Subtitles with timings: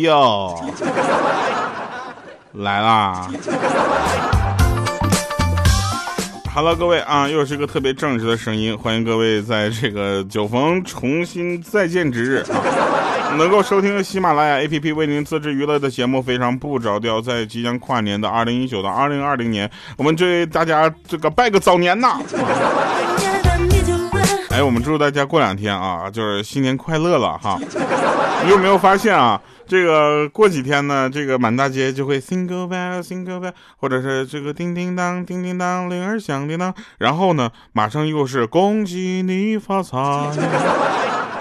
[0.00, 0.54] 票
[2.52, 3.26] 来啦
[6.54, 17.20] ！Hello，各位啊，又是一个特别正直的声音，欢迎各位在这个酒逢重新再见之日啊，能够收听喜马拉雅 APP 为您自制娱乐的节目，非常不着调。
[17.20, 22.20] 在即将跨年的二零一九到二零二零年，我们对大家这个拜个早年呐！
[24.58, 27.56] 哎，我们祝大家过两天啊，就是新年快乐了哈！
[28.44, 29.40] 你有没有发现啊？
[29.68, 39.96] 这个过几天呢，这个满大街就会 single bell single bell，或者是这个叮叮当叮叮当铃儿响叮当，然后呢，马上又是恭喜你发财，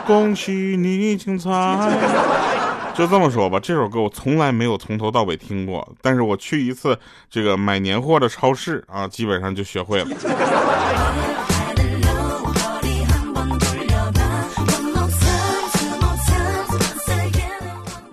[0.05, 1.49] 恭喜你精彩。
[2.93, 6.95] 就这么说吧，这首歌我从来没有从头到尾听过，但是我去一次
[7.31, 10.07] 这个买年货的超市啊，基本上就学会了。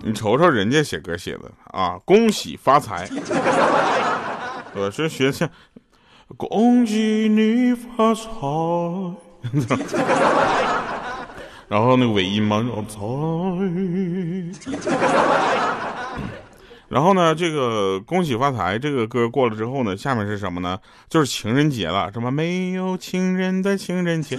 [0.06, 3.08] 你瞅瞅人家写歌写的啊，恭喜发财！
[4.74, 5.48] 我是学像，
[6.36, 8.28] 恭喜你发财。
[11.68, 13.00] 然后那个尾音嘛，财。
[16.90, 20.78] 然后呢，这个恭喜发财这个歌过了之后呢，下面是什么呢？
[21.08, 24.38] 就是情人节了，什么没有情人的情人节。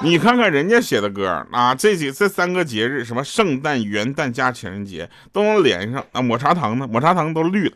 [0.00, 6.22] 你看看人家写的歌啊，这几这三个节日，什么圣诞、元旦加情人节都能连上啊。
[6.22, 6.86] 抹茶糖呢？
[6.86, 7.74] 抹茶糖都绿了，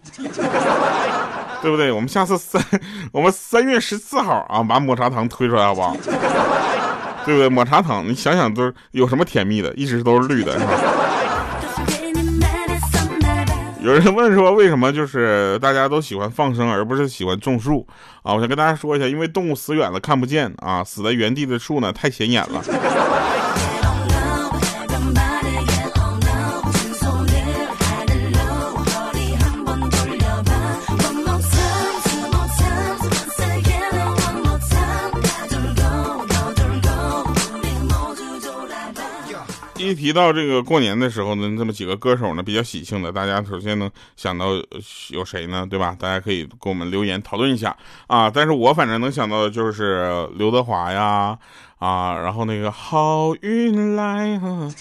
[1.61, 1.91] 对不对？
[1.91, 2.62] 我们下次三，
[3.11, 5.97] 我们三月十四号啊，把抹茶糖推出来好不好？
[7.25, 7.48] 对不对？
[7.48, 10.73] 抹茶糖，你想想都有什么甜蜜的，一直都是绿的，是吧？
[13.84, 17.84] 有人问说，为什么就是大家都喜欢放生，而不是喜欢种树
[18.22, 18.33] 啊？
[18.33, 22.62] 我想跟大家说一下，因为动物死远了看不见啊，死在原地的树呢太显眼了。
[39.92, 44.47] 一提到这个过年的时候呢，这么几个歌手呢比较喜庆的，大家首先能想到
[45.10, 45.66] 有谁呢？
[45.69, 45.94] 对吧？
[46.00, 47.76] 大家可以给我们留言讨论一下
[48.06, 48.31] 啊。
[48.31, 51.36] 但是我反正能想到的就是刘德华呀，
[51.78, 54.41] 啊，然后那个好运来，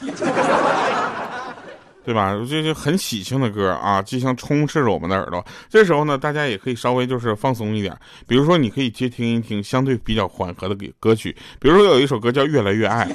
[2.05, 2.33] 对吧？
[2.49, 5.45] 这就很喜庆的歌啊，就像充斥着我们的耳朵。
[5.69, 7.93] 这时候呢，大家也可以稍微就是放松一点，
[8.25, 13.05] 比如说你可以接听一听相对比较缓和的歌曲，比如说有一首歌叫《越来越爱》。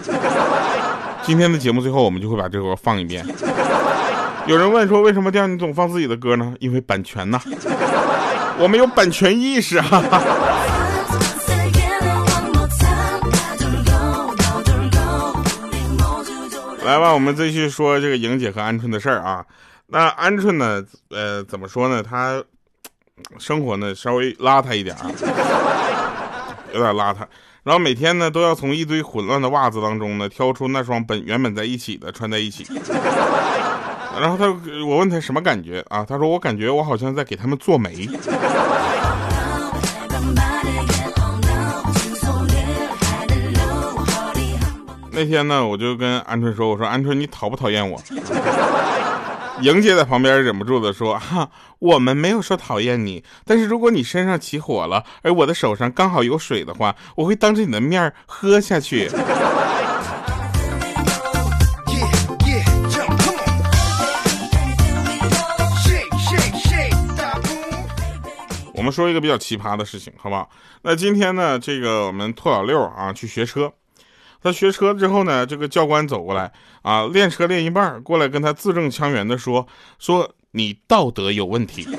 [1.27, 3.27] 今天的节目最后，我们就会把这首歌放一遍。
[4.47, 6.55] 有人问说，为什么这样你总放自己的歌呢？
[6.61, 7.41] 因为版权呐，
[8.61, 9.87] 我们有版权意识啊。
[16.85, 19.45] 来吧，我们继续说这个莹姐和鹌鹑的事儿啊。
[19.89, 22.05] 那鹌鹑呢，呃，怎么说呢？
[22.05, 22.41] 他
[23.41, 25.11] 生活呢稍微邋遢一点啊，
[26.73, 27.27] 有点邋遢。
[27.67, 32.65] 然后每天呢，都要从一堆混乱的袜子当中呢，挑出那双本原本在一起的穿在一起。
[34.21, 34.47] 然后他，
[34.87, 36.05] 我问他什么感觉啊？
[36.09, 38.09] 他说我感觉我好像在给他们做媒。
[45.11, 48.01] 那天呢，我就跟鹌鹑说，我说鹌鹑，你讨不讨厌我？
[49.61, 59.11] 莹姐在旁边忍不住的说：“哈，我们没有说讨厌你，但是如果你身上起火了，而我的手上刚好有水的话，我会当着你的面喝下去。”
[68.75, 70.49] 我们说一个比较奇葩的事情，好不好？
[70.83, 73.73] 那今天呢，这个我们兔老六啊去学车。
[74.47, 76.53] 他学车之后呢，这个教官走过来
[76.83, 79.67] 啊，练车练一半，过来跟他字正腔圆的说
[79.99, 81.85] ：“说你道德有问题。”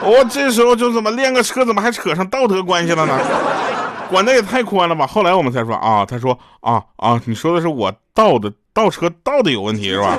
[0.00, 3.18] 我这时候就怎么练个车，怎么还扯上道德关系了呢？
[4.08, 5.06] 管的也太宽了吧！
[5.06, 10.16] 后来我们才说啊，他说啊啊，你说的是我倒的倒车倒的有问题是吧？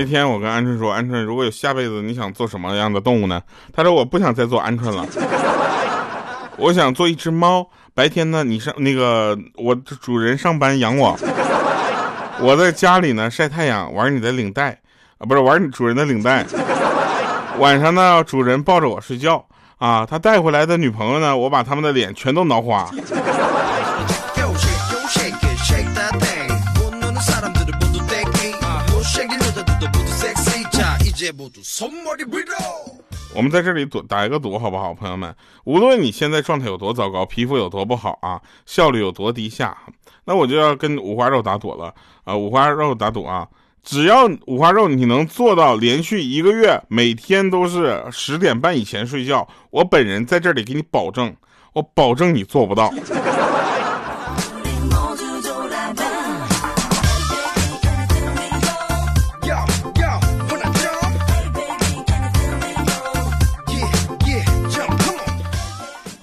[0.00, 3.38] 那天我跟鹌鹑说：“鹌鹑，如果有下辈子，你想做什么样的动物呢？”
[3.70, 5.06] 他说：“我不想再做鹌鹑了，
[6.56, 7.68] 我想做一只猫。
[7.92, 11.14] 白天呢，你上那个我主人上班养我，
[12.40, 14.70] 我在家里呢晒太阳，玩你的领带
[15.18, 16.46] 啊，不是玩你主人的领带。
[17.58, 19.44] 晚上呢，主人抱着我睡觉
[19.76, 22.88] 啊，他带回来的女朋友呢，我把他们的脸全都挠花。”
[33.34, 35.34] 我们在这里赌打一个赌，好不好，朋友们？
[35.64, 39.76] 无论你现在状态有多糟糕，皮肤有多不好啊，效率有多低下，
[40.24, 41.94] 那我就要跟五花肉打赌了
[42.24, 42.36] 啊！
[42.36, 43.46] 五花肉打赌啊！
[43.82, 51.34] 只要五花肉你能做到连续一个月每天都是十点半以前睡觉，我本人在这里给你保证，
[51.72, 52.92] 我保证你做不到。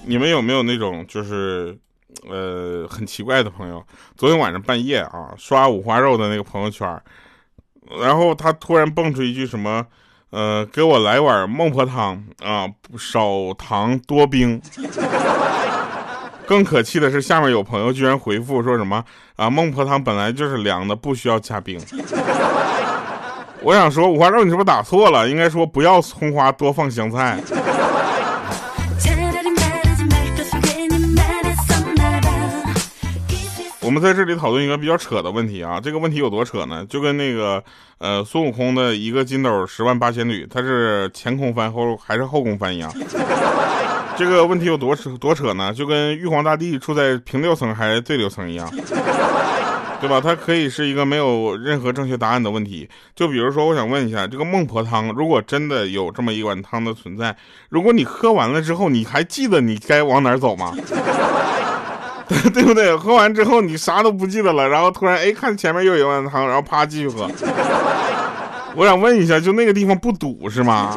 [0.08, 1.76] 你们有没有那种就是，
[2.30, 3.84] 呃，很奇怪的朋友？
[4.16, 6.98] 昨天晚上半夜啊，刷五花肉的那个朋友圈，
[8.00, 9.84] 然后他突然蹦出一句什么，
[10.30, 12.66] 呃，给我来碗孟婆汤啊，
[12.98, 14.58] 少糖多冰。
[16.48, 19.04] 更可气的是，下面有朋友居然回复说什么
[19.36, 21.78] 啊，孟婆汤本来就是凉的，不需要加冰。
[23.60, 25.28] 我想说，五花肉你是不是打错了？
[25.28, 27.38] 应该说不要葱花，多放香菜。
[33.88, 36.84] 我们在这里讨论一个比较扯的问题啊，这个问题有多扯呢？
[36.90, 37.64] 就跟那个
[37.96, 42.92] 呃孙悟空的一个筋斗十万八千里，他是前空翻后还是后空翻一样。
[44.14, 45.72] 这个问题有多扯多扯呢？
[45.72, 48.70] 就跟玉皇大帝处在平六层还是对流层一样，
[50.02, 50.20] 对吧？
[50.20, 52.86] 它可以是一个没有任何正确答案的问题。
[53.16, 57.34] 就比如说，我想问一下，这个孟婆汤，如果真的有这么一碗汤的存在，
[57.70, 60.76] 如果你喝完了之后，你还记得你该往哪儿走吗？
[62.52, 62.94] 对不对？
[62.96, 67.28] 喝完之后你啥都不记得了，然后突然哎看前面又有一碗汤，然后啪继续喝。
[68.74, 70.94] 我想问一下，就那个地方不堵是吗？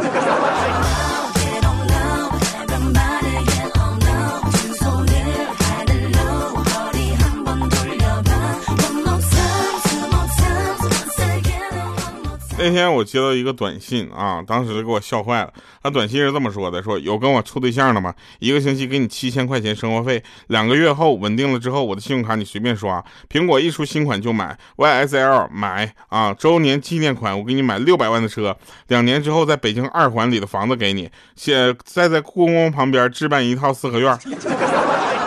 [12.64, 15.52] 那天我接到一个短信啊，当时给我笑坏了。
[15.82, 18.14] 他短信是这么说的：说有跟我处对象的吗？
[18.38, 23.04] 一个星期给你七千块钱生活费，两个月后稳定了之后，我的信用卡你随便刷。
[23.28, 28.56] 苹果一出新款就买，YSL 买啊，周年纪念款我给你买六百万的车，
[28.90, 34.16] 两年之后在北京二环里的房子给你，现再在故宫旁边置办一套四合院。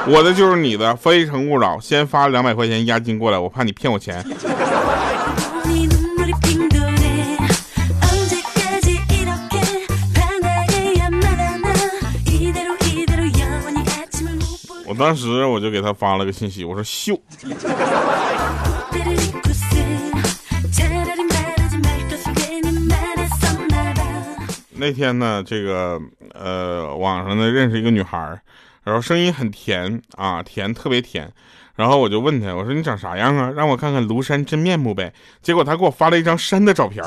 [0.06, 1.80] 我的就是你的，非诚勿扰。
[1.80, 4.24] 先发两百块钱押金过来，我怕你骗我钱。
[14.96, 17.20] 当时我就给他发了个信息，我说秀。
[24.76, 25.98] 那天呢，这个
[26.34, 28.18] 呃，网上呢认识一个女孩，
[28.82, 31.30] 然后声音很甜啊，甜特别甜。
[31.74, 33.50] 然后我就问她，我说你长啥样啊？
[33.50, 35.12] 让我看看庐山真面目呗。
[35.42, 37.02] 结果她给我发了一张山的照片。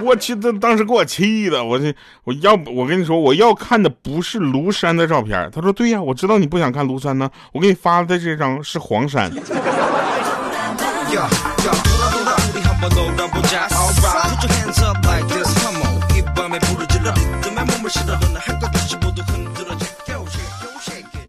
[0.00, 5.50] 我去，他当时给我气的，我这我要我跟你说，我要看的不是庐山的照片。
[5.52, 9.30] 他说对呀，我知道你不想看庐山呢，我给你发的这张是黄山。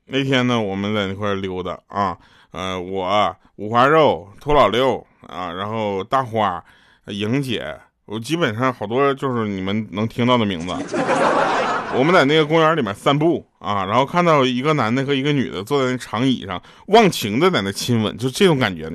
[0.06, 2.18] 那天呢，我们在那块溜达啊，
[2.52, 6.64] 呃，我五花肉、秃老六啊，然后大花、
[7.08, 7.76] 莹姐。
[8.12, 10.74] 我基本上好多就是你们能听到的名字。
[11.96, 18.90] 我们在那个公园里面散步啊，然后看到一个男的和一个女的坐在那长椅上，忘情的在那亲吻，就这种感觉，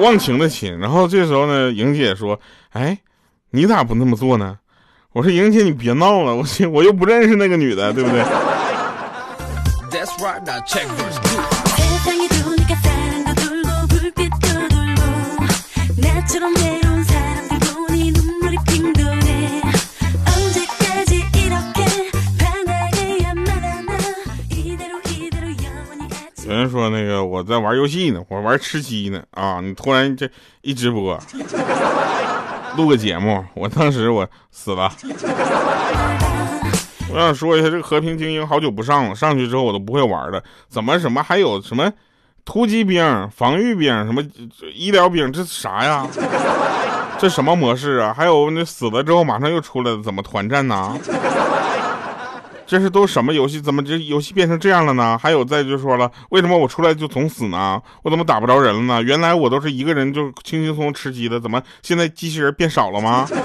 [0.00, 0.76] 忘情的亲。
[0.80, 2.40] 然后这时候呢，莹姐说
[2.74, 2.98] ：“哎，
[3.50, 4.58] 你咋不那么做呢？”
[5.14, 8.20] 我说：“莹姐，你别闹了，我我又不认识那个女的，对不对？”
[27.84, 29.60] 游戏呢，我玩吃鸡呢啊！
[29.62, 30.26] 你突然这
[30.62, 31.20] 一直播，
[32.78, 34.90] 录个节目，我当时我死了。
[37.12, 40.42] 我想说一下，这个和平精英好久不上了，上去之后我都不会玩了。
[40.66, 41.92] 怎么什么还有什么
[42.42, 44.22] 突击兵、防御兵、什么
[44.74, 46.06] 医疗兵，这啥呀？
[47.18, 48.14] 这什么模式啊？
[48.16, 50.98] 还有那死了之后马上又出来了，怎么团战呢？
[52.66, 53.60] 这是都什么游戏？
[53.60, 55.18] 怎么这游戏变成这样了呢？
[55.18, 57.80] 还有再就说了，为什么我出来就总死呢？
[58.02, 59.02] 我怎么打不着人了呢？
[59.02, 63.28] 原来我都是一个人就轻轻松松吃鸡的，怎么现在机器人变少了吗？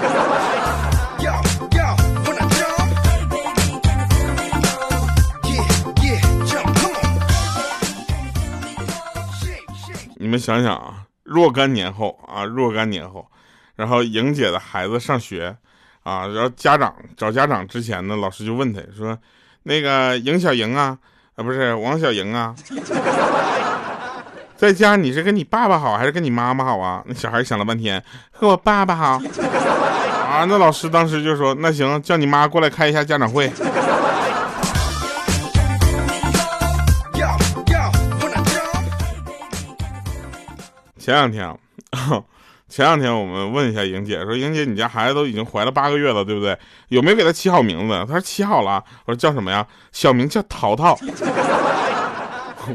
[10.16, 11.04] 你们想想啊。
[11.22, 13.24] 若干年后啊，若干年后，
[13.76, 15.56] 然后莹姐的孩子上学
[16.10, 19.16] 啊，然后家长找家长之前呢，老师就问他说
[19.62, 20.98] ：“那个赢小莹啊，
[21.36, 22.52] 啊不是王小莹啊，
[24.58, 28.02] 在家你是跟你爸爸好还是跟你妈妈好啊？”那小孩想了半天，
[28.32, 29.20] 和我爸爸好
[30.26, 30.44] 啊。
[30.48, 33.48] 那老师当时就说：“那行，叫你妈过来开一下家长会。”
[40.98, 41.56] 前两天啊，
[42.70, 46.56] 前两天我们问一下莹姐，说莹姐，你家孩子都已经怀了八个月了，对不对？
[46.86, 47.94] 有没有给他起好名字？
[48.06, 48.82] 她说起好了。
[49.06, 49.66] 我说叫什么呀？
[49.90, 50.96] 小名叫淘淘。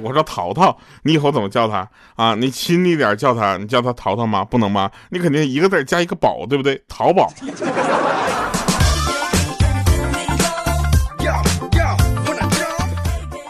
[0.03, 1.87] 我说淘淘，你以后怎么叫他
[2.17, 2.35] 啊？
[2.35, 4.43] 你亲昵点叫他，你叫他淘淘吗？
[4.43, 4.91] 不能吗？
[5.09, 6.83] 你肯定一个字加一个宝，对不对？
[6.89, 7.31] 淘宝。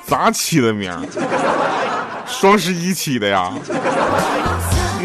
[0.05, 0.91] 咋起的名？
[2.27, 3.51] 双十一起的呀？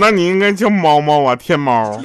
[0.01, 2.01] 那你应该叫猫猫啊，天猫。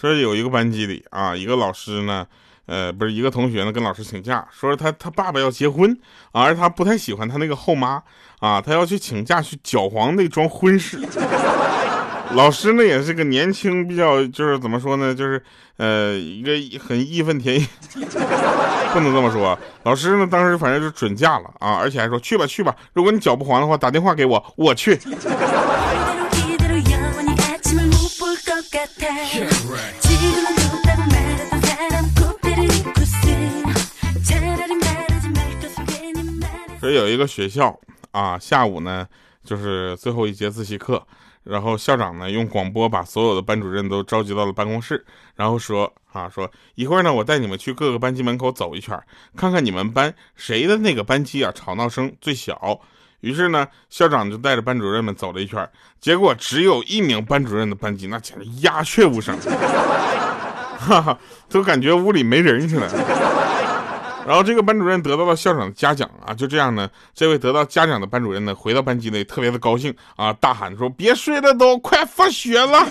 [0.00, 2.24] 说有一个班级里啊，一个老师呢，
[2.66, 5.94] 呃，不是一个同学呢，跟老师请假，说他他爸爸要结婚，
[6.30, 8.00] 而他不太喜欢他那个后妈
[8.38, 10.96] 啊，他要去请假去搅黄那桩婚事。
[12.34, 15.42] 老师呢也是个年轻，比较就是怎么说呢，就是
[15.76, 17.68] 呃一个很义愤填膺，
[18.92, 19.58] 不能这么说。
[19.82, 24.98] 老师呢当时反正就准假了啊，而且还说去吧去吧，如果你脚不黄的话，打电话给我，我去。
[36.80, 37.78] 所以有一个学校
[38.12, 39.06] 啊，下午呢
[39.44, 41.04] 就是最后一节自习课。
[41.50, 45.04] 然后校长呢用广播把所有的班主任都召集到了办公室，
[45.34, 48.96] 然后说啊说一会儿呢我带你们去各个班级门口走一圈，
[49.36, 52.80] 看看你们班谁的那个班级啊吵闹声最小。
[53.20, 55.68] 于是呢校长就带着班主任们走了一圈，
[56.00, 59.36] 结果只有一名班主任的班级那简直鸦雀无声，
[60.78, 61.18] 哈哈，
[61.50, 63.39] 都感觉屋里没人似的。
[64.26, 72.86] 然后这个班主任得到了校长的嘉奖啊，就这样呢，这位得到嘉奖的班主任呢，回到班级内特别的高兴啊，大喊说：“别睡了，都快放学了。”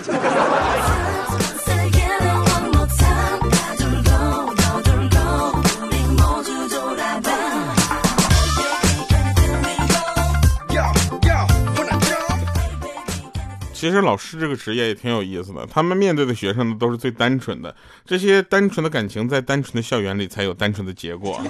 [13.79, 17.73] 其实老师这个职业也挺有意思的，他们面对的学生呢都是最单纯的，
[18.05, 21.41] 这些单纯的感情在单纯的校园里才有单纯的结果。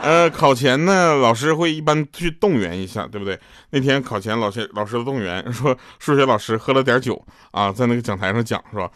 [0.00, 3.38] 呃，考前呢，老师会一般去动员一下，对不对？
[3.68, 8.90] 那天考前，老师老师的动员说，数学老师喝了点酒啊，在那个讲台上讲说，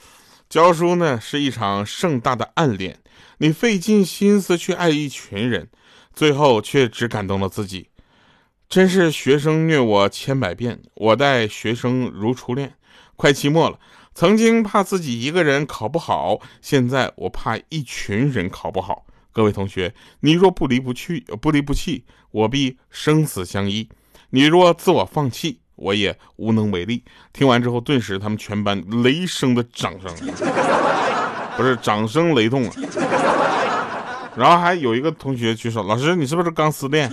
[0.49, 2.99] 教书呢是一场盛大的暗恋，
[3.40, 5.68] 你费尽心思去爱一群人，
[6.14, 7.90] 最后却只感动了自己。
[8.68, 12.75] 真是学生虐我千百遍，我待学生如初恋。
[13.14, 13.78] 快期末了，
[14.12, 19.06] 曾经怕自己一个人考不好，现在我怕一群人考不好。
[19.32, 23.88] 各位同学，你若不离不去，不离不弃，我必生死相依；
[24.30, 27.04] 你若自我放弃，我也无能为力。
[27.32, 30.12] 听完之后，顿时他们全班雷声的掌声，
[31.56, 32.73] 不是掌声雷动了。
[34.37, 37.11] 然后还有一个同学举手，老师，你是不是刚失恋？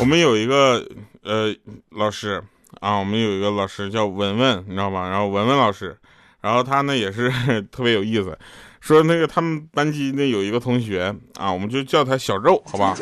[0.00, 0.82] 我们有一个
[1.22, 1.54] 呃
[1.90, 2.42] 老师
[2.80, 5.06] 啊，我们有一个老师叫文文，你知道吧？
[5.10, 5.94] 然后文文老师，
[6.40, 7.30] 然后他呢也是
[7.70, 8.36] 特别有意思，
[8.80, 12.96] 说那个他们班级那有一个同学啊，我们就叫他小肉，好吧？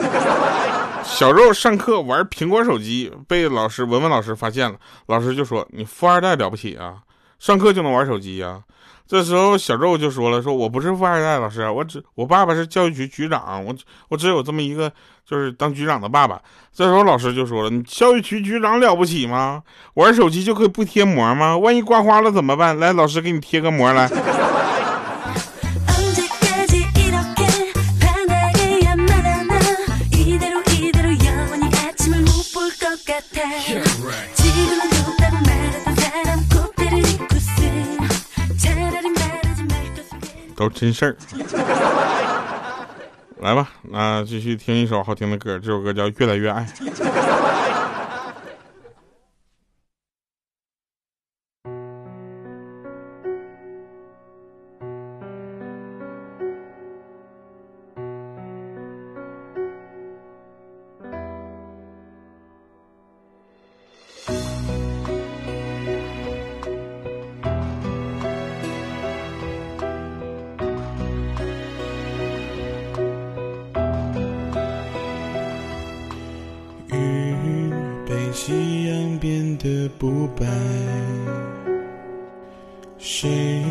[1.05, 4.77] 小肉上课玩苹果手机，被老师文文老师发现了，
[5.07, 6.97] 老师就说你富二代了不起啊，
[7.39, 8.61] 上课就能玩手机呀？
[9.09, 13.75] 这时候小周就说了：“说我不是富二代，老师，我只我爸爸是教育局局长，我
[14.11, 14.93] 我只有这么一个，
[15.25, 16.39] 就是当局长的爸爸。”
[16.75, 19.63] 这时候老师就说了：“你教育局局长了不起吗？
[19.95, 21.57] 玩手机就可以不贴膜吗？
[21.57, 22.79] 万一刮花了怎么办？
[22.79, 24.07] 来，老师给你贴个膜来。”
[40.79, 41.17] 真事儿，
[43.41, 46.65] 来吧，那继续听一首好听的歌，这首歌叫《越来越爱》。
[80.37, 80.47] 白。
[82.99, 83.63] 谁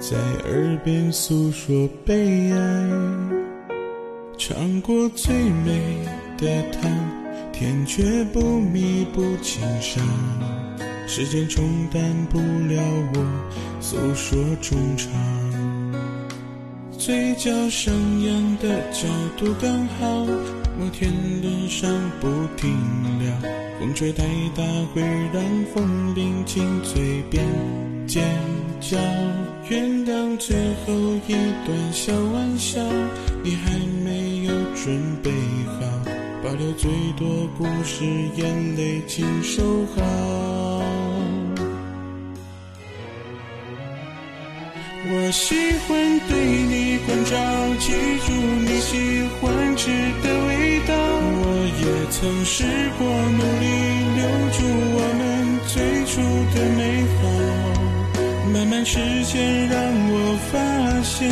[0.00, 0.16] 在
[0.48, 2.88] 耳边诉说悲哀？
[4.38, 6.04] 尝过最美
[6.38, 6.90] 的糖，
[7.52, 10.02] 甜却不弥补情伤。
[11.06, 12.80] 时间冲淡不了
[13.14, 13.26] 我
[13.80, 15.10] 诉说衷肠。
[16.96, 17.92] 嘴角上
[18.24, 20.24] 扬的角度刚好，
[20.78, 21.90] 摩天轮上
[22.20, 22.70] 不停
[23.18, 23.69] 留。
[23.80, 24.22] 风吹太
[24.54, 25.00] 大会
[25.32, 25.42] 让
[25.74, 27.42] 风铃紧嘴边
[28.06, 28.22] 尖
[28.78, 28.98] 叫。
[29.70, 30.92] 原谅最后
[31.26, 31.32] 一
[31.64, 32.78] 段小玩笑，
[33.42, 33.70] 你还
[34.04, 35.30] 没有准备
[35.64, 35.80] 好，
[36.44, 38.04] 保留最多不是，
[38.36, 39.62] 眼泪请收
[39.96, 40.02] 好。
[45.12, 45.54] 我喜
[45.88, 47.34] 欢对你关照，
[47.78, 47.92] 记
[48.26, 48.32] 住
[48.66, 49.90] 你喜欢吃
[50.22, 50.29] 的。
[52.10, 52.64] 曾试
[52.98, 53.64] 过努力
[54.16, 55.20] 留住我们
[55.68, 56.20] 最初
[56.52, 56.80] 的美
[57.16, 57.22] 好，
[58.52, 59.78] 慢慢时间让
[60.10, 60.14] 我
[60.50, 60.58] 发
[61.02, 61.30] 现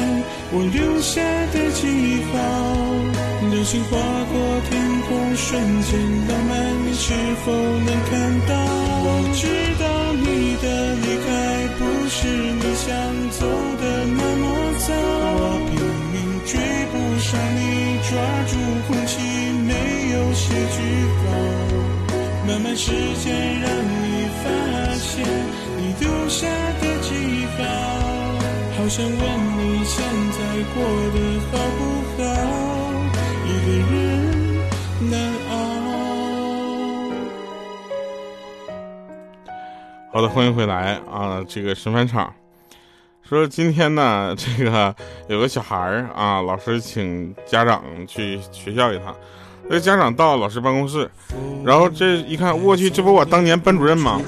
[0.53, 1.21] 我留下
[1.53, 1.83] 的记
[2.33, 2.35] 号。
[3.51, 3.99] 流星划
[4.33, 4.35] 过
[4.71, 6.55] 天空，瞬间浪漫，
[6.87, 7.13] 你是
[7.45, 8.13] 否能看
[8.47, 8.55] 到？
[9.05, 9.43] 我知
[9.83, 9.88] 道
[22.79, 24.49] 时间让你发
[24.95, 25.27] 现
[25.77, 26.47] 你丢下
[26.81, 27.65] 的记号，
[28.77, 29.19] 好想问
[29.59, 30.39] 你现在
[30.73, 30.79] 过
[31.11, 31.19] 得
[31.51, 31.81] 好不
[32.15, 32.23] 好？
[33.45, 33.99] 一个人
[35.11, 35.13] 难
[35.51, 35.53] 熬。
[40.13, 41.43] 好的，欢迎回来啊！
[41.49, 42.33] 这个神返场
[43.25, 44.95] 说今天呢，这个
[45.27, 49.13] 有个小孩儿啊，老师请家长去学校一趟。
[49.71, 51.09] 这家长到老师办公室，
[51.65, 54.21] 然后这一看，我去，这不我当年班主任吗？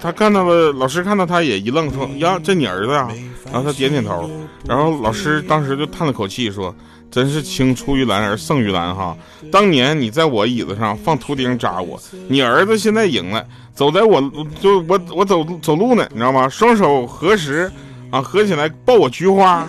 [0.00, 3.08] 他看到了，老师看到他也一愣，说：“呀，这你儿子呀？”
[3.50, 4.30] 然后他点点头，
[4.68, 6.72] 然后老师当时就叹了口气说
[7.10, 9.16] ：“真是青出于蓝而胜于蓝哈！
[9.50, 14.20] 当年你在我椅子上放图钉扎我，你儿子现在赢了，走在我
[14.60, 16.48] 就我我走走路呢，你知道吗？
[16.48, 17.70] 双手合十
[18.10, 19.66] 啊，合起来抱我菊花。”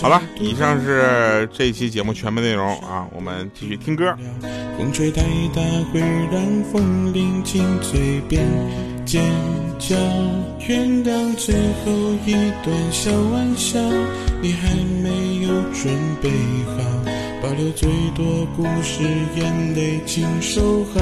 [0.00, 4.16] 好了，以上是这一期节目全部内容啊，我们继续听歌。
[4.78, 5.20] 风吹太
[5.54, 5.60] 大
[5.92, 8.42] 会让风铃紧嘴边
[9.04, 9.22] 尖
[9.78, 9.94] 叫，
[10.66, 11.92] 原谅最后
[12.24, 12.32] 一
[12.64, 13.78] 段小玩笑，
[14.40, 16.30] 你还没有准备
[16.64, 16.82] 好，
[17.42, 18.24] 保留最多
[18.56, 19.02] 故事，
[19.36, 21.00] 眼泪请收好。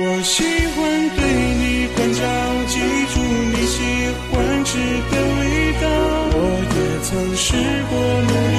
[0.00, 1.24] 我喜欢对
[1.56, 2.22] 你关照，
[2.68, 2.78] 记
[4.68, 5.84] 欢吃的味道。
[6.30, 6.38] 我
[6.76, 7.46] 也曾试
[7.88, 7.92] 过
[8.28, 8.56] 努力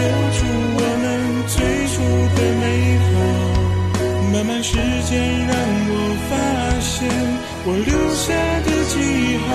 [0.00, 0.02] 留
[0.38, 0.40] 住
[0.72, 1.06] 我们
[1.46, 1.54] 最
[1.92, 1.94] 初
[2.34, 2.64] 的美
[3.04, 3.12] 好，
[4.32, 4.72] 慢慢时
[5.04, 5.12] 间
[5.46, 5.52] 让
[5.90, 5.94] 我
[6.30, 6.32] 发
[6.80, 6.90] 现
[7.66, 8.32] 我留下
[8.64, 8.94] 的记
[9.46, 9.50] 号。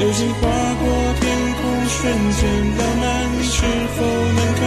[0.00, 0.40] 流星划
[0.80, 0.82] 过
[1.20, 1.22] 天
[1.58, 1.96] 空，瞬
[2.34, 2.40] 间
[2.76, 3.06] 浪漫，
[3.38, 3.56] 你是
[3.94, 3.98] 否
[4.36, 4.62] 能看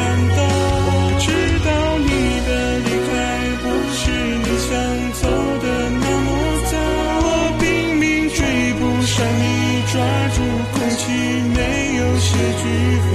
[12.62, 12.66] 句
[13.08, 13.12] 号。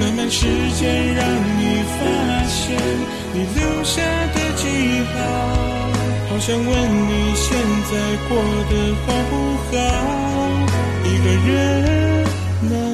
[0.00, 0.46] 慢慢时
[0.78, 1.22] 间让
[1.58, 1.60] 你
[1.98, 2.00] 发
[2.48, 2.76] 现
[3.34, 4.00] 你留下
[4.34, 4.64] 的记
[5.12, 5.14] 号，
[6.28, 7.46] 好想问你现
[7.90, 7.92] 在
[8.28, 8.30] 过
[8.70, 8.72] 得
[9.06, 9.32] 好不
[9.70, 9.70] 好？
[11.04, 11.50] 一个人
[12.62, 12.91] 难。